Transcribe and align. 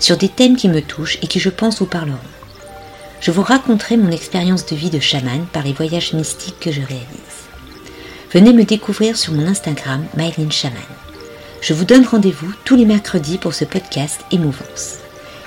sur 0.00 0.16
des 0.16 0.28
thèmes 0.28 0.56
qui 0.56 0.68
me 0.68 0.82
touchent 0.82 1.18
et 1.22 1.26
qui 1.26 1.38
je 1.38 1.50
pense 1.50 1.78
vous 1.78 1.86
parleront. 1.86 2.18
Je 3.20 3.30
vous 3.30 3.42
raconterai 3.42 3.96
mon 3.98 4.10
expérience 4.10 4.66
de 4.66 4.74
vie 4.74 4.90
de 4.90 4.98
chaman 4.98 5.46
par 5.52 5.62
les 5.62 5.74
voyages 5.74 6.14
mystiques 6.14 6.58
que 6.58 6.72
je 6.72 6.80
réalise. 6.80 7.46
Venez 8.32 8.52
me 8.52 8.64
découvrir 8.64 9.16
sur 9.16 9.34
mon 9.34 9.46
Instagram 9.46 10.04
Mylene 10.16 10.50
Chaman. 10.50 10.80
Je 11.60 11.74
vous 11.74 11.84
donne 11.84 12.06
rendez-vous 12.06 12.50
tous 12.64 12.76
les 12.76 12.86
mercredis 12.86 13.36
pour 13.36 13.52
ce 13.52 13.66
podcast 13.66 14.22
Émouvance. 14.30 14.98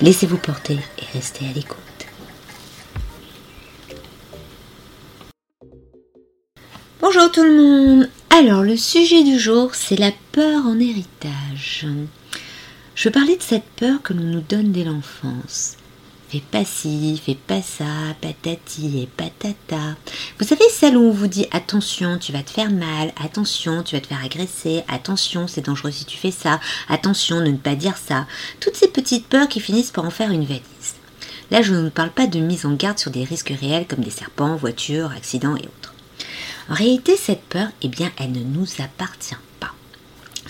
Laissez-vous 0.00 0.38
porter 0.38 0.78
et 0.98 1.04
restez 1.16 1.44
à 1.46 1.52
l'écoute. 1.52 1.76
Bonjour 7.00 7.30
tout 7.30 7.44
le 7.44 7.56
monde 7.56 8.08
Alors 8.30 8.62
le 8.62 8.76
sujet 8.76 9.22
du 9.22 9.38
jour 9.38 9.74
c'est 9.74 9.98
la 9.98 10.10
peur 10.32 10.66
en 10.66 10.78
héritage. 10.80 11.86
Je 13.02 13.08
parler 13.08 13.34
de 13.34 13.42
cette 13.42 13.64
peur 13.76 14.02
que 14.02 14.12
l'on 14.12 14.24
nous 14.24 14.42
donne 14.42 14.72
dès 14.72 14.84
l'enfance. 14.84 15.76
Fais 16.28 16.42
pas 16.50 16.66
ci, 16.66 17.18
fais 17.24 17.34
pas 17.34 17.62
ça, 17.62 17.86
patati 18.20 19.00
et 19.00 19.06
patata. 19.06 19.96
Vous 20.38 20.46
savez 20.46 20.66
celle 20.70 20.98
où 20.98 21.04
on 21.04 21.10
vous 21.10 21.26
dit 21.26 21.46
attention, 21.50 22.18
tu 22.18 22.30
vas 22.30 22.42
te 22.42 22.50
faire 22.50 22.70
mal, 22.70 23.10
attention, 23.18 23.82
tu 23.82 23.94
vas 23.94 24.02
te 24.02 24.08
faire 24.08 24.22
agresser, 24.22 24.84
attention, 24.86 25.48
c'est 25.48 25.64
dangereux 25.64 25.92
si 25.92 26.04
tu 26.04 26.18
fais 26.18 26.30
ça, 26.30 26.60
attention, 26.90 27.40
ne 27.40 27.52
pas 27.52 27.74
dire 27.74 27.96
ça. 27.96 28.26
Toutes 28.60 28.76
ces 28.76 28.88
petites 28.88 29.28
peurs 29.28 29.48
qui 29.48 29.60
finissent 29.60 29.92
par 29.92 30.04
en 30.04 30.10
faire 30.10 30.30
une 30.30 30.44
valise. 30.44 30.96
Là, 31.50 31.62
je 31.62 31.72
ne 31.72 31.88
parle 31.88 32.10
pas 32.10 32.26
de 32.26 32.38
mise 32.38 32.66
en 32.66 32.74
garde 32.74 32.98
sur 32.98 33.10
des 33.10 33.24
risques 33.24 33.54
réels 33.58 33.86
comme 33.86 34.04
des 34.04 34.10
serpents, 34.10 34.56
voitures, 34.56 35.12
accidents 35.16 35.56
et 35.56 35.64
autres. 35.64 35.94
En 36.68 36.74
réalité, 36.74 37.16
cette 37.16 37.44
peur, 37.44 37.68
eh 37.80 37.88
bien, 37.88 38.12
elle 38.18 38.32
ne 38.32 38.44
nous 38.44 38.66
appartient. 38.78 39.36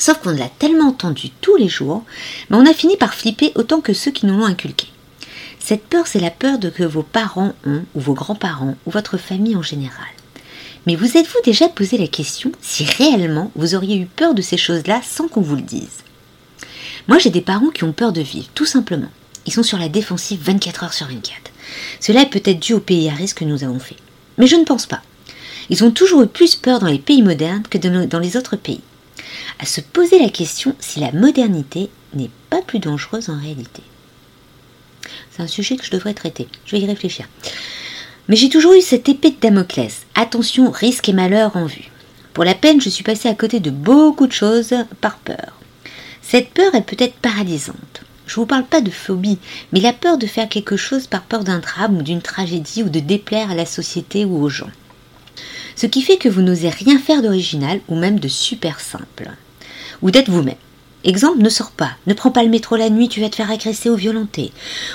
Sauf 0.00 0.16
qu'on 0.20 0.30
l'a 0.30 0.48
tellement 0.48 0.88
entendu 0.88 1.28
tous 1.42 1.56
les 1.56 1.68
jours, 1.68 2.04
mais 2.48 2.56
on 2.56 2.64
a 2.64 2.72
fini 2.72 2.96
par 2.96 3.12
flipper 3.12 3.52
autant 3.54 3.82
que 3.82 3.92
ceux 3.92 4.10
qui 4.10 4.24
nous 4.24 4.38
l'ont 4.38 4.46
inculqué. 4.46 4.86
Cette 5.58 5.84
peur, 5.84 6.06
c'est 6.06 6.20
la 6.20 6.30
peur 6.30 6.58
que 6.58 6.84
vos 6.84 7.02
parents 7.02 7.52
ont, 7.66 7.82
ou 7.94 8.00
vos 8.00 8.14
grands-parents, 8.14 8.76
ou 8.86 8.90
votre 8.90 9.18
famille 9.18 9.56
en 9.56 9.62
général. 9.62 10.08
Mais 10.86 10.96
vous 10.96 11.18
êtes-vous 11.18 11.42
déjà 11.44 11.68
posé 11.68 11.98
la 11.98 12.06
question 12.06 12.50
si 12.62 12.84
réellement 12.84 13.52
vous 13.54 13.74
auriez 13.74 13.98
eu 13.98 14.06
peur 14.06 14.32
de 14.32 14.40
ces 14.40 14.56
choses-là 14.56 15.02
sans 15.04 15.28
qu'on 15.28 15.42
vous 15.42 15.56
le 15.56 15.60
dise? 15.60 15.98
Moi, 17.06 17.18
j'ai 17.18 17.28
des 17.28 17.42
parents 17.42 17.68
qui 17.68 17.84
ont 17.84 17.92
peur 17.92 18.14
de 18.14 18.22
vivre, 18.22 18.48
tout 18.54 18.64
simplement. 18.64 19.10
Ils 19.44 19.52
sont 19.52 19.62
sur 19.62 19.76
la 19.76 19.90
défensive 19.90 20.40
24 20.42 20.84
heures 20.84 20.94
sur 20.94 21.08
24. 21.08 21.34
Cela 22.00 22.22
est 22.22 22.30
peut-être 22.30 22.60
dû 22.60 22.72
au 22.72 22.80
pays 22.80 23.10
à 23.10 23.14
risque 23.14 23.40
que 23.40 23.44
nous 23.44 23.64
avons 23.64 23.78
fait. 23.78 23.96
Mais 24.38 24.46
je 24.46 24.56
ne 24.56 24.64
pense 24.64 24.86
pas. 24.86 25.02
Ils 25.68 25.84
ont 25.84 25.90
toujours 25.90 26.22
eu 26.22 26.26
plus 26.26 26.56
peur 26.56 26.78
dans 26.80 26.86
les 26.86 26.98
pays 26.98 27.20
modernes 27.20 27.64
que 27.68 27.76
dans 27.76 28.18
les 28.18 28.36
autres 28.38 28.56
pays 28.56 28.80
à 29.58 29.66
se 29.66 29.80
poser 29.80 30.18
la 30.18 30.30
question 30.30 30.74
si 30.78 31.00
la 31.00 31.12
modernité 31.12 31.90
n'est 32.14 32.30
pas 32.48 32.62
plus 32.62 32.78
dangereuse 32.78 33.28
en 33.28 33.38
réalité. 33.38 33.82
C'est 35.30 35.42
un 35.42 35.46
sujet 35.46 35.76
que 35.76 35.84
je 35.84 35.90
devrais 35.90 36.14
traiter, 36.14 36.48
je 36.64 36.76
vais 36.76 36.82
y 36.82 36.86
réfléchir. 36.86 37.26
Mais 38.28 38.36
j'ai 38.36 38.48
toujours 38.48 38.74
eu 38.74 38.80
cette 38.80 39.08
épée 39.08 39.30
de 39.30 39.40
Damoclès. 39.40 40.06
Attention, 40.14 40.70
risque 40.70 41.08
et 41.08 41.12
malheur 41.12 41.56
en 41.56 41.66
vue. 41.66 41.90
Pour 42.32 42.44
la 42.44 42.54
peine, 42.54 42.80
je 42.80 42.88
suis 42.88 43.02
passée 43.02 43.28
à 43.28 43.34
côté 43.34 43.58
de 43.58 43.70
beaucoup 43.70 44.26
de 44.26 44.32
choses 44.32 44.74
par 45.00 45.18
peur. 45.18 45.58
Cette 46.22 46.50
peur 46.50 46.74
est 46.74 46.82
peut-être 46.82 47.14
paralysante. 47.14 48.02
Je 48.26 48.34
ne 48.34 48.42
vous 48.42 48.46
parle 48.46 48.64
pas 48.64 48.80
de 48.80 48.90
phobie, 48.90 49.38
mais 49.72 49.80
la 49.80 49.92
peur 49.92 50.16
de 50.16 50.28
faire 50.28 50.48
quelque 50.48 50.76
chose 50.76 51.08
par 51.08 51.22
peur 51.22 51.42
d'un 51.42 51.58
drame 51.58 51.98
ou 51.98 52.02
d'une 52.02 52.22
tragédie 52.22 52.84
ou 52.84 52.88
de 52.88 53.00
déplaire 53.00 53.50
à 53.50 53.56
la 53.56 53.66
société 53.66 54.24
ou 54.24 54.40
aux 54.40 54.48
gens 54.48 54.70
ce 55.80 55.86
qui 55.86 56.02
fait 56.02 56.18
que 56.18 56.28
vous 56.28 56.42
n'osez 56.42 56.68
rien 56.68 56.98
faire 56.98 57.22
d'original 57.22 57.80
ou 57.88 57.94
même 57.94 58.20
de 58.20 58.28
super 58.28 58.80
simple. 58.80 59.30
Ou 60.02 60.10
d'être 60.10 60.28
vous-même. 60.28 60.56
Exemple, 61.04 61.38
ne 61.38 61.48
sors 61.48 61.70
pas, 61.70 61.92
ne 62.06 62.12
prends 62.12 62.30
pas 62.30 62.42
le 62.42 62.50
métro 62.50 62.76
la 62.76 62.90
nuit, 62.90 63.08
tu 63.08 63.22
vas 63.22 63.30
te 63.30 63.36
faire 63.36 63.50
agresser 63.50 63.88
ou 63.88 63.94
violenter. 63.94 64.52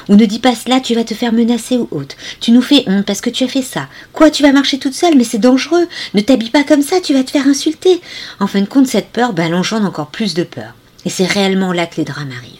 Ou 0.09 0.15
ne 0.15 0.25
dis 0.25 0.37
pas 0.37 0.53
cela, 0.53 0.79
tu 0.79 0.93
vas 0.93 1.03
te 1.03 1.15
faire 1.15 1.33
menacer 1.33 1.77
ou 1.77 1.87
autre. 1.89 2.15
Tu 2.39 2.51
nous 2.51 2.61
fais 2.61 2.83
honte 2.85 3.03
parce 3.03 3.21
que 3.21 3.31
tu 3.31 3.43
as 3.43 3.47
fait 3.47 3.63
ça. 3.63 3.87
Quoi, 4.13 4.29
tu 4.29 4.43
vas 4.43 4.51
marcher 4.51 4.77
toute 4.77 4.93
seule, 4.93 5.17
mais 5.17 5.23
c'est 5.23 5.39
dangereux. 5.39 5.87
Ne 6.13 6.21
t'habille 6.21 6.51
pas 6.51 6.63
comme 6.63 6.83
ça, 6.83 7.01
tu 7.01 7.15
vas 7.15 7.23
te 7.23 7.31
faire 7.31 7.47
insulter. 7.47 7.99
En 8.39 8.45
fin 8.45 8.61
de 8.61 8.67
compte, 8.67 8.85
cette 8.85 9.09
peur, 9.09 9.33
ben, 9.33 9.47
elle 9.47 9.55
engendre 9.55 9.87
encore 9.87 10.11
plus 10.11 10.35
de 10.35 10.43
peur. 10.43 10.75
Et 11.03 11.09
c'est 11.09 11.25
réellement 11.25 11.73
là 11.73 11.87
que 11.87 11.97
les 11.97 12.05
drames 12.05 12.29
arrivent. 12.37 12.51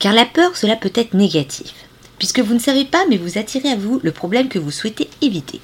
Car 0.00 0.12
la 0.12 0.26
peur, 0.26 0.54
cela 0.54 0.76
peut 0.76 0.92
être 0.94 1.14
négatif. 1.14 1.72
Puisque 2.18 2.40
vous 2.40 2.52
ne 2.52 2.58
savez 2.58 2.84
pas, 2.84 3.06
mais 3.08 3.16
vous 3.16 3.38
attirez 3.38 3.70
à 3.70 3.76
vous 3.76 4.00
le 4.02 4.12
problème 4.12 4.48
que 4.48 4.58
vous 4.58 4.70
souhaitez 4.70 5.08
éviter. 5.22 5.62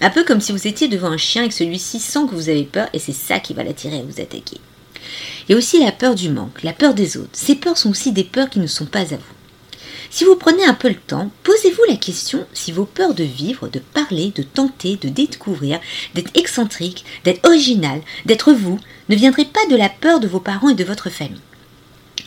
Un 0.00 0.10
peu 0.10 0.24
comme 0.24 0.40
si 0.40 0.52
vous 0.52 0.66
étiez 0.66 0.88
devant 0.88 1.10
un 1.10 1.18
chien 1.18 1.44
et 1.44 1.48
que 1.48 1.54
celui-ci 1.54 2.00
sent 2.00 2.20
que 2.28 2.34
vous 2.34 2.48
avez 2.48 2.64
peur 2.64 2.88
et 2.92 2.98
c'est 2.98 3.12
ça 3.12 3.38
qui 3.38 3.52
va 3.52 3.64
l'attirer 3.64 3.98
à 3.98 4.02
vous 4.02 4.20
attaquer. 4.20 4.58
Il 5.48 5.52
y 5.52 5.54
a 5.54 5.58
aussi 5.58 5.82
la 5.82 5.92
peur 5.92 6.14
du 6.14 6.30
manque, 6.30 6.62
la 6.62 6.72
peur 6.72 6.94
des 6.94 7.16
autres. 7.16 7.28
Ces 7.32 7.54
peurs 7.54 7.76
sont 7.76 7.90
aussi 7.90 8.12
des 8.12 8.24
peurs 8.24 8.48
qui 8.48 8.60
ne 8.60 8.66
sont 8.66 8.86
pas 8.86 9.00
à 9.00 9.16
vous. 9.16 9.34
Si 10.12 10.24
vous 10.24 10.34
prenez 10.36 10.64
un 10.64 10.74
peu 10.74 10.88
le 10.88 10.96
temps, 10.96 11.30
posez-vous 11.44 11.84
la 11.88 11.96
question 11.96 12.46
si 12.52 12.72
vos 12.72 12.84
peurs 12.84 13.14
de 13.14 13.22
vivre, 13.22 13.68
de 13.68 13.78
parler, 13.78 14.32
de 14.34 14.42
tenter, 14.42 14.96
de 14.96 15.08
découvrir, 15.08 15.78
d'être 16.14 16.36
excentrique, 16.36 17.04
d'être 17.24 17.46
original, 17.46 18.00
d'être 18.26 18.52
vous, 18.52 18.80
ne 19.08 19.16
viendraient 19.16 19.44
pas 19.44 19.64
de 19.70 19.76
la 19.76 19.88
peur 19.88 20.18
de 20.18 20.26
vos 20.26 20.40
parents 20.40 20.70
et 20.70 20.74
de 20.74 20.84
votre 20.84 21.10
famille. 21.10 21.40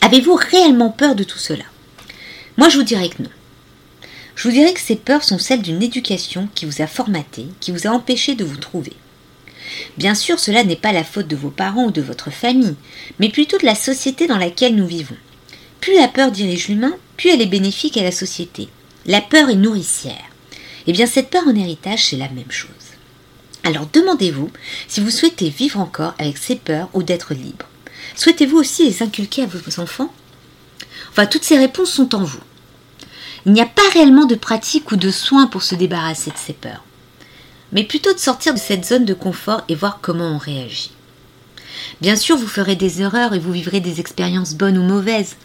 Avez-vous 0.01 0.35
réellement 0.35 0.91
peur 0.91 1.15
de 1.15 1.23
tout 1.23 1.39
cela? 1.39 1.65
Moi 2.57 2.69
je 2.69 2.77
vous 2.77 2.83
dirais 2.83 3.09
que 3.09 3.23
non. 3.23 3.29
Je 4.35 4.47
vous 4.47 4.53
dirais 4.53 4.73
que 4.73 4.79
ces 4.79 4.95
peurs 4.95 5.23
sont 5.23 5.37
celles 5.37 5.61
d'une 5.61 5.83
éducation 5.83 6.49
qui 6.55 6.65
vous 6.65 6.81
a 6.81 6.87
formaté, 6.87 7.47
qui 7.59 7.71
vous 7.71 7.87
a 7.87 7.91
empêché 7.91 8.35
de 8.35 8.43
vous 8.43 8.57
trouver. 8.57 8.93
Bien 9.97 10.15
sûr, 10.15 10.39
cela 10.39 10.63
n'est 10.63 10.75
pas 10.75 10.91
la 10.91 11.03
faute 11.03 11.27
de 11.27 11.35
vos 11.35 11.49
parents 11.49 11.85
ou 11.85 11.91
de 11.91 12.01
votre 12.01 12.31
famille, 12.31 12.75
mais 13.19 13.29
plutôt 13.29 13.57
de 13.57 13.65
la 13.65 13.75
société 13.75 14.27
dans 14.27 14.37
laquelle 14.37 14.75
nous 14.75 14.87
vivons. 14.87 15.15
Plus 15.81 15.95
la 15.95 16.07
peur 16.07 16.31
dirige 16.31 16.67
l'humain, 16.67 16.93
plus 17.17 17.29
elle 17.29 17.41
est 17.41 17.45
bénéfique 17.45 17.97
à 17.97 18.03
la 18.03 18.11
société. 18.11 18.69
La 19.05 19.21
peur 19.21 19.49
est 19.49 19.55
nourricière. 19.55 20.29
Eh 20.87 20.91
bien 20.91 21.05
cette 21.05 21.29
peur 21.29 21.43
en 21.47 21.55
héritage, 21.55 22.05
c'est 22.05 22.17
la 22.17 22.29
même 22.29 22.51
chose. 22.51 22.67
Alors 23.63 23.87
demandez-vous 23.91 24.51
si 24.87 24.99
vous 24.99 25.09
souhaitez 25.09 25.49
vivre 25.49 25.79
encore 25.79 26.15
avec 26.19 26.37
ces 26.37 26.55
peurs 26.55 26.89
ou 26.93 27.03
d'être 27.03 27.33
libre. 27.33 27.65
Souhaitez-vous 28.15 28.57
aussi 28.57 28.85
les 28.85 29.01
inculquer 29.01 29.43
à 29.43 29.45
vos 29.45 29.79
enfants? 29.79 30.13
Enfin, 31.11 31.25
toutes 31.25 31.43
ces 31.43 31.57
réponses 31.57 31.91
sont 31.91 32.15
en 32.15 32.23
vous. 32.23 32.41
Il 33.45 33.51
n'y 33.51 33.61
a 33.61 33.65
pas 33.65 33.81
réellement 33.93 34.25
de 34.25 34.35
pratique 34.35 34.91
ou 34.91 34.95
de 34.95 35.11
soins 35.11 35.47
pour 35.47 35.63
se 35.63 35.75
débarrasser 35.75 36.31
de 36.31 36.37
ces 36.37 36.53
peurs, 36.53 36.83
mais 37.73 37.83
plutôt 37.83 38.13
de 38.13 38.19
sortir 38.19 38.53
de 38.53 38.59
cette 38.59 38.85
zone 38.85 39.03
de 39.03 39.13
confort 39.13 39.63
et 39.67 39.75
voir 39.75 39.99
comment 40.01 40.35
on 40.35 40.37
réagit. 40.37 40.91
Bien 41.99 42.15
sûr, 42.15 42.37
vous 42.37 42.47
ferez 42.47 42.75
des 42.75 43.01
erreurs 43.01 43.33
et 43.33 43.39
vous 43.39 43.51
vivrez 43.51 43.81
des 43.81 43.99
expériences 43.99 44.53
bonnes 44.53 44.77
ou 44.77 44.83
mauvaises. 44.83 45.35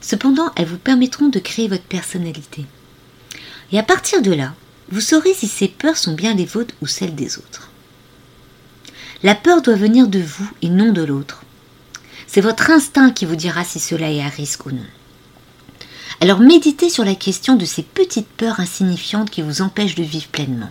Cependant, 0.00 0.50
elles 0.56 0.66
vous 0.66 0.78
permettront 0.78 1.28
de 1.28 1.38
créer 1.38 1.68
votre 1.68 1.84
personnalité. 1.84 2.64
Et 3.70 3.78
à 3.78 3.82
partir 3.82 4.22
de 4.22 4.32
là, 4.32 4.54
vous 4.90 5.00
saurez 5.00 5.34
si 5.34 5.46
ces 5.46 5.68
peurs 5.68 5.96
sont 5.96 6.14
bien 6.14 6.34
les 6.34 6.44
vôtres 6.44 6.74
ou 6.80 6.86
celles 6.86 7.14
des 7.14 7.38
autres. 7.38 7.70
La 9.22 9.34
peur 9.34 9.62
doit 9.62 9.76
venir 9.76 10.08
de 10.08 10.18
vous 10.18 10.50
et 10.62 10.68
non 10.68 10.92
de 10.92 11.02
l'autre. 11.02 11.42
C'est 12.26 12.40
votre 12.40 12.70
instinct 12.70 13.10
qui 13.10 13.24
vous 13.24 13.36
dira 13.36 13.62
si 13.62 13.78
cela 13.78 14.10
est 14.10 14.22
à 14.22 14.28
risque 14.28 14.66
ou 14.66 14.70
non. 14.70 14.86
Alors 16.22 16.38
méditez 16.38 16.88
sur 16.88 17.04
la 17.04 17.16
question 17.16 17.56
de 17.56 17.64
ces 17.64 17.82
petites 17.82 18.28
peurs 18.28 18.60
insignifiantes 18.60 19.28
qui 19.28 19.42
vous 19.42 19.60
empêchent 19.60 19.96
de 19.96 20.04
vivre 20.04 20.28
pleinement. 20.28 20.70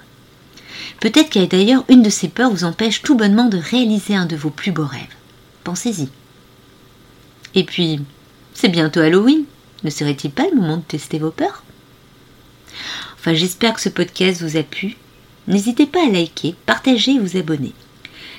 Peut-être 1.01 1.29
qu'elle 1.29 1.49
d'ailleurs 1.49 1.83
une 1.89 2.03
de 2.03 2.09
ces 2.09 2.29
peurs 2.29 2.51
vous 2.51 2.63
empêche 2.63 3.01
tout 3.01 3.17
bonnement 3.17 3.49
de 3.49 3.57
réaliser 3.57 4.15
un 4.15 4.25
de 4.25 4.37
vos 4.37 4.49
plus 4.49 4.71
beaux 4.71 4.85
rêves. 4.85 5.13
Pensez-y. 5.65 6.07
Et 7.53 7.65
puis, 7.65 7.99
c'est 8.53 8.69
bientôt 8.69 9.01
Halloween. 9.01 9.43
Ne 9.83 9.89
serait-il 9.89 10.31
pas 10.31 10.47
le 10.49 10.55
moment 10.55 10.77
de 10.77 10.83
tester 10.83 11.19
vos 11.19 11.31
peurs? 11.31 11.65
Enfin, 13.15 13.33
j'espère 13.33 13.73
que 13.73 13.81
ce 13.81 13.89
podcast 13.89 14.41
vous 14.41 14.55
a 14.55 14.63
plu. 14.63 14.95
N'hésitez 15.49 15.85
pas 15.85 16.07
à 16.07 16.09
liker, 16.09 16.55
partager 16.65 17.15
et 17.15 17.19
vous 17.19 17.35
abonner. 17.35 17.73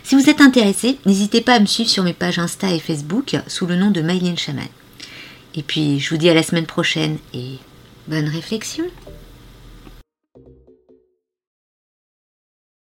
Si 0.02 0.14
vous 0.14 0.30
êtes 0.30 0.40
intéressé, 0.40 0.98
n'hésitez 1.04 1.42
pas 1.42 1.56
à 1.56 1.60
me 1.60 1.66
suivre 1.66 1.90
sur 1.90 2.04
mes 2.04 2.14
pages 2.14 2.38
Insta 2.38 2.72
et 2.72 2.80
Facebook 2.80 3.36
sous 3.48 3.66
le 3.66 3.76
nom 3.76 3.90
de 3.90 4.00
Mylène 4.00 4.38
Chaman. 4.38 4.64
Et 5.54 5.62
puis, 5.62 6.00
je 6.00 6.10
vous 6.10 6.16
dis 6.16 6.28
à 6.28 6.34
la 6.34 6.42
semaine 6.42 6.66
prochaine 6.66 7.18
et 7.34 7.58
bonne 8.08 8.28
réflexion. 8.28 8.84